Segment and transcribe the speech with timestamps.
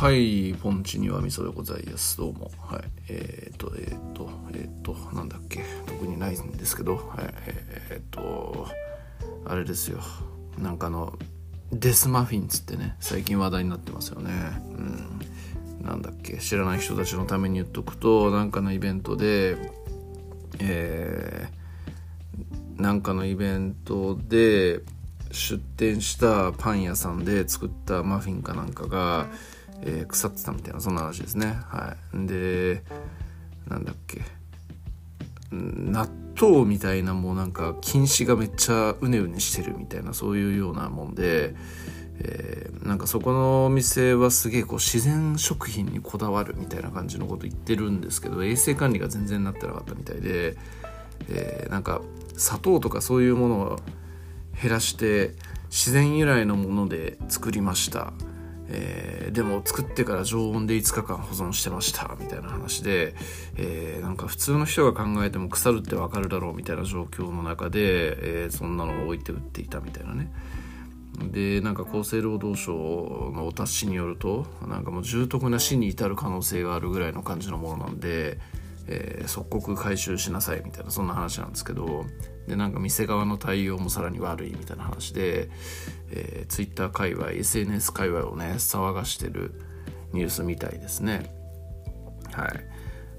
[0.00, 2.16] はい、ポンチには味噌でございます。
[2.16, 2.50] どうも。
[2.58, 2.82] はい。
[3.10, 5.62] えっ、と、えっ、と、えっ、と、なんだっけ。
[5.84, 7.34] 特にないんですけど、はい。
[7.90, 8.66] えっ、と、
[9.44, 10.00] あれですよ。
[10.56, 11.18] なんかあの、
[11.70, 14.32] デスマフィンつってね、最近話題になってますよね。
[14.70, 15.84] うん。
[15.84, 16.38] なんだっけ。
[16.38, 19.58] 知らない人たちのために言っとくと、なんかのイベントで、
[20.60, 24.80] えー、なんかのイベントで、
[25.30, 29.28] 出店したパン屋さんで作ったマフィンかなんかが、
[29.82, 31.58] えー、腐ってたみたいなそんな話ですね。
[31.68, 32.26] はい。
[32.26, 32.82] で
[33.68, 34.22] なんだっけ。
[35.52, 36.08] 納
[36.40, 41.54] 豆みたいなもうなんか菌糸がめっちゃうねうねしてるみたいなそういうようなもんで、
[42.20, 50.56] えー、なんかそこのお店はすげえこう自然食品にこだわるみたいな感じのこと言ってるんですけど衛生管理が全然なってなかったみたいで、
[51.28, 52.00] えー、なんか
[52.36, 53.80] 砂糖とかそういうものを
[54.60, 55.32] 減らして
[55.68, 58.12] 自然由来のもので作りました、
[58.72, 63.14] えー、でも作ってから常温で5日間保存してましたみたいな話で、
[63.56, 70.32] えー、なんか普通の人が考えても腐るってわかるだろうみたいな状況の中で、えー、そんなのを置いて売っていたみたいなね。
[71.32, 72.72] でなんか厚生労働省
[73.34, 78.38] のお達しによるとなんかもう重篤な死に至る可能性があるぐらいの感じのものなんで、
[78.92, 82.04] えー、即刻回収しなさいみたいなそんな話なんですけど
[82.48, 85.48] でなんか店側の対応もさらに悪いみたいな話で、
[86.10, 89.54] えー、ツイッター界隈 SNS 界隈をね騒がしてる
[90.12, 91.32] ニュースみたいですね。
[92.32, 92.50] はい。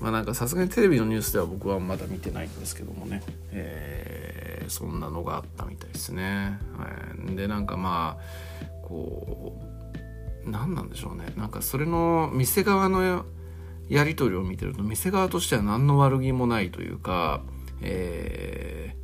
[0.00, 6.88] まあなんかさすがにテレビのニュースでは僕はまだ見てないんですけどもね、えー、そんなのがあったみたいですね、は
[7.32, 9.58] い、でなんかまあこ
[10.44, 11.32] う何なんでしょうね。
[11.38, 13.24] なんかそれの店側の
[13.88, 17.42] やり取りを見てると店側としては何の悪気もないというか、
[17.82, 18.96] え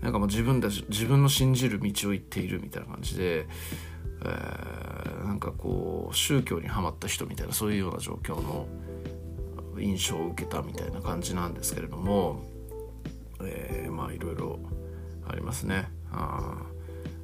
[0.00, 3.46] ー、なんかもう自分たち自分の信じる道を行っているみたいな感じで、
[4.22, 8.66] えー、なんかこう宗教にはまった人みたいなそういうような状況の
[9.80, 12.42] 印象を受けたみたいな感じなんですけれども、
[13.42, 14.58] えー、まあいろいろ
[15.26, 15.88] ありますね。
[16.10, 16.62] あ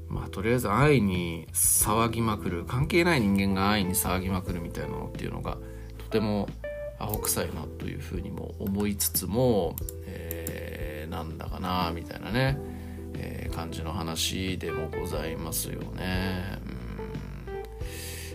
[0.09, 5.59] まあとりあえず愛に騒ぎまくる関係ない人間が愛に騒ぎまくるみたいなのっていうのが
[5.99, 6.49] とても
[6.99, 12.59] アホ臭いなというふうにも思いつつも、えー、なんだかなみたいなね、
[13.15, 16.59] えー、感じの話でもございますよね。
[16.67, 16.85] うん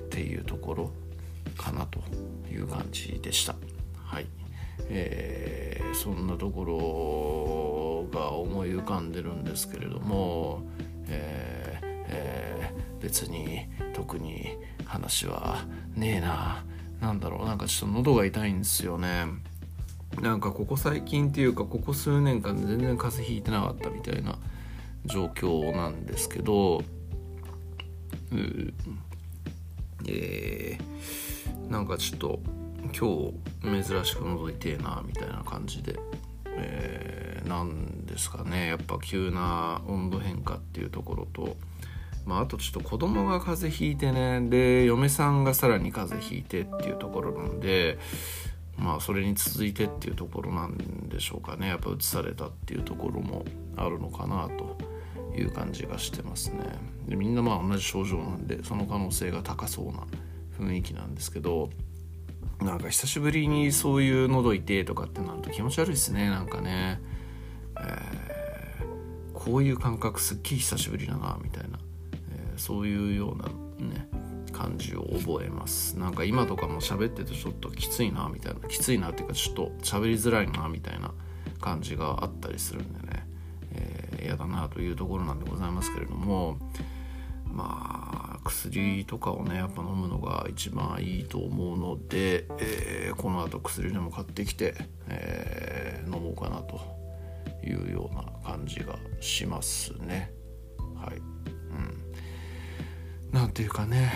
[0.10, 0.92] っていうところ
[1.56, 2.02] かなと
[2.52, 3.56] いう感じでした。
[3.96, 4.26] はい
[4.90, 10.64] えー、そんなところが思い浮かんでるんですけれども、
[11.08, 15.64] えーえー、別に特に話は
[15.96, 16.66] ねえな
[17.02, 19.26] なんだろうなんかちょっと喉が痛いんですよね。
[20.22, 24.38] なんかここ最近っていうかここ数年間全然風邪ひいてなかったみたいな
[25.06, 26.84] 状況なんですけどう
[30.08, 32.40] えー、なんかちょっと
[32.98, 36.00] 今日珍しく喉痛えなみたいな感じで、
[36.46, 38.68] えー、なんですかね。
[38.68, 41.58] やっぱ急な温度変化っていうところと
[42.26, 44.42] まあ、あとちょっと子供が風邪ひいてね。
[44.50, 47.98] で嫁さんがさらに風邪ひいてっていうところなんで
[48.78, 50.78] まあそれに続いてっていうところなん
[51.10, 51.68] でしょうかね。
[51.68, 54.78] やっぱ移されたっていうところもあるのかなと
[55.36, 56.60] いう感じがしてますね。
[57.08, 60.06] でみんなまあ同じ症状なんでその可能性が高そうな
[60.60, 61.70] 雰囲気なんですけど
[62.62, 67.00] なんか久しぶりにそういう喉痛えとかってなると気持ち悪いですねなんかね、
[67.80, 71.80] えー、こういう感覚すっげえ久しぶりだなみたいな。
[72.60, 73.46] そういうような
[73.88, 74.08] ね
[74.52, 75.98] 感じを覚えます。
[75.98, 81.12] なんか今とかも喋っててちょっときついなみたいなきついなっていうかちょっと喋りづらいなみたいな
[81.62, 83.28] 感じがあったりするんでね。
[84.22, 86.58] 嫌、えー、だなというところなんでございますけれども
[87.46, 94.76] まあ薬とかをねやっぱ飲むのが一番いいと思うので、えー、この後薬でも買ってきて、
[95.08, 96.80] えー、飲もうかなと
[97.64, 100.32] いうような感じがしますね。
[103.40, 104.12] なんていうかね、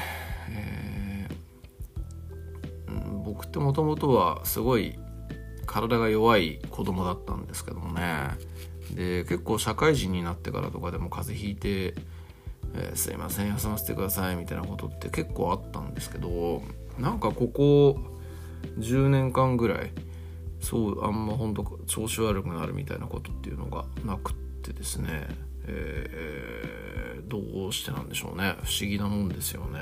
[0.50, 5.00] えー、うん、僕ってもともとはすごい
[5.66, 8.32] 体が弱い子供だったんですけどもね。
[8.94, 11.96] で結構社会人になってからとかでも風邪ひいて、
[12.76, 16.62] えー、すいません休ませてくださいみたいなことって結構あったんですけど
[17.00, 17.98] なんかここ
[18.78, 19.92] 10年間ぐらい
[20.60, 25.28] そうあんま本当調子悪くなるみたいなことっていうのがなくってですね。
[25.66, 28.56] えー、どうしてなんでしょうね。
[28.64, 29.80] 不思議なもんですよね、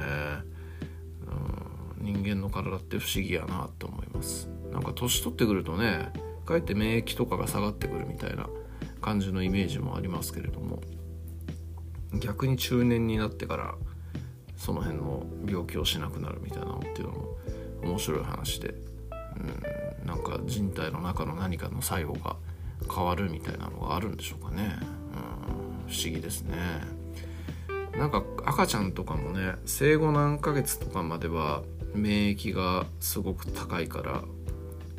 [2.00, 4.50] うん、人間の体って不思議やなって思います。
[4.72, 6.12] なんか年取ってくるとね
[6.46, 8.50] かえって免疫とかが下がってくるみたいな
[9.02, 10.82] 感じのイメージもありますけれども
[12.20, 13.76] 逆に中年になってから
[14.56, 17.38] その辺の病気をしなくなるみたいなのっていうのも
[17.84, 18.74] 面白い話でう
[19.44, 19.82] ん。
[20.06, 22.36] なんか人体の中の何かの作用が
[22.94, 26.58] 変わるみたいなのがあるんでしょうかね、うん、不思議ですね。
[27.98, 34.24] なんか赤ちゃんとかもね生後何ヶ月とかまでは免疫がすごく高いから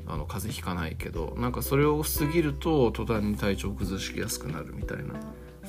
[0.07, 5.15] あの風邪ひかないけどなんかそれを過ぎると途端に体調崩しやすくなるみたいな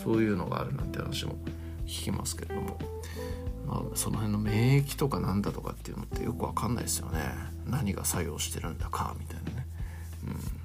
[0.04, 1.36] そういうのがあるなんて話も
[1.86, 2.78] 聞きますけれども、
[3.68, 7.20] まあ、その辺の免疫とかなんだとかっていうのってよくわかんないですよね。
[7.68, 9.68] 何が作用してるんだかみたいなね。
[10.28, 10.63] うん。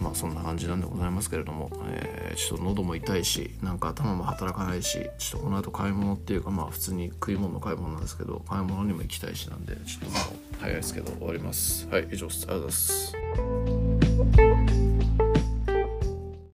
[0.00, 11.88] まあそんな感じなんでございますけれども、えー、ちょっと喉も痛いしなんか頭も働かないしちょっとこの後買い物っていうかまあ普通に食い物の買い物なんですけど買い物にも行きたいしなんでちょっともう早いですけど終わります。
[11.88, 12.46] はい以上です。
[12.48, 13.77] ありがとうございます。